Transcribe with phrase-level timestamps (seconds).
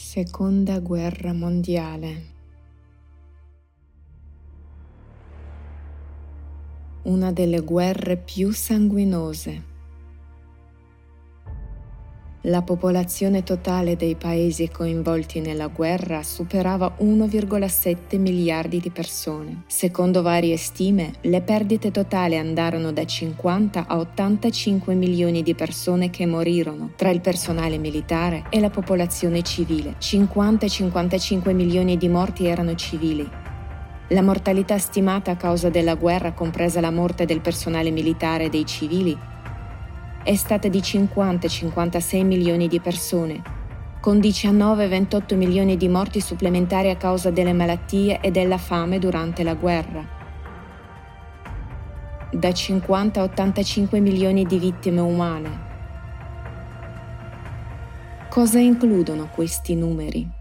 [0.00, 2.22] Seconda guerra mondiale.
[7.02, 9.77] Una delle guerre più sanguinose.
[12.48, 19.64] La popolazione totale dei paesi coinvolti nella guerra superava 1,7 miliardi di persone.
[19.66, 26.24] Secondo varie stime, le perdite totali andarono da 50 a 85 milioni di persone che
[26.24, 29.96] morirono tra il personale militare e la popolazione civile.
[29.98, 33.28] 50 e 55 milioni di morti erano civili.
[34.12, 38.64] La mortalità stimata a causa della guerra, compresa la morte del personale militare e dei
[38.64, 39.14] civili,
[40.28, 43.40] è stata di 50-56 milioni di persone,
[43.98, 49.54] con 19-28 milioni di morti supplementari a causa delle malattie e della fame durante la
[49.54, 50.06] guerra.
[52.30, 55.60] Da 50 a 85 milioni di vittime umane.
[58.28, 60.37] Cosa includono questi numeri?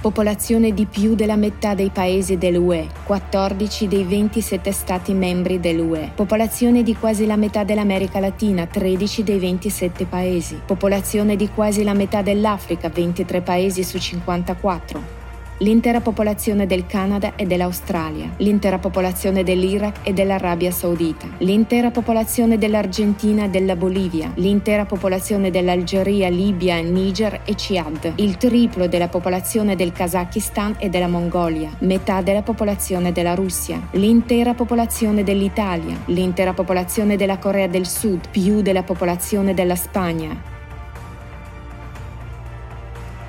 [0.00, 6.82] Popolazione di più della metà dei paesi dell'UE, 14 dei 27 stati membri dell'UE, popolazione
[6.82, 12.22] di quasi la metà dell'America Latina, 13 dei 27 paesi, popolazione di quasi la metà
[12.22, 15.17] dell'Africa, 23 paesi su 54,
[15.58, 23.44] l'intera popolazione del Canada e dell'Australia, l'intera popolazione dell'Iraq e dell'Arabia Saudita, l'intera popolazione dell'Argentina
[23.44, 29.92] e della Bolivia, l'intera popolazione dell'Algeria, Libia, Niger e Ciad, il triplo della popolazione del
[29.92, 37.38] Kazakistan e della Mongolia, metà della popolazione della Russia, l'intera popolazione dell'Italia, l'intera popolazione della
[37.38, 40.56] Corea del Sud, più della popolazione della Spagna,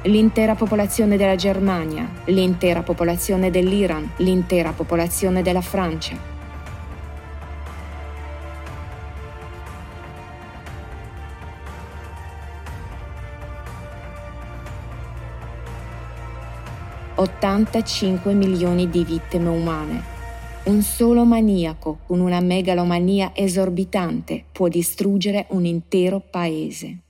[0.03, 6.37] l'intera popolazione della Germania, l'intera popolazione dell'Iran, l'intera popolazione della Francia.
[17.19, 20.01] ...85 milioni di vittime umane.
[20.63, 27.08] Un solo maniaco con una megalomania esorbitante può distruggere un intero paese.